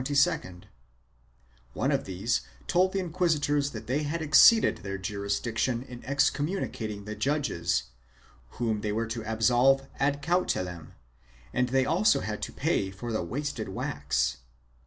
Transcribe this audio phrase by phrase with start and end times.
[0.01, 0.69] One 364
[1.75, 6.03] SUPEREMINENCE [BOOK II of these told the inquisitors that they had exceeded their jurisdiction in
[6.03, 7.83] excommunicating the judges,
[8.57, 10.93] whom they were to absolve ad cautelam
[11.53, 14.37] and they also had to pay for the wasted wax.